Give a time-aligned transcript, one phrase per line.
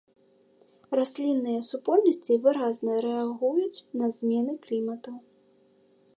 [0.99, 5.11] Раслінныя супольнасці выразна рэагуюць на змены клімату.